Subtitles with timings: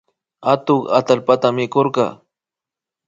[0.53, 2.05] Atuk atallpata mikurka